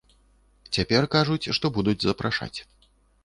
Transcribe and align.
Цяпер 0.77 1.03
кажуць, 1.17 1.51
што 1.57 1.65
будуць 1.77 1.97
запрашаць. 2.09 2.57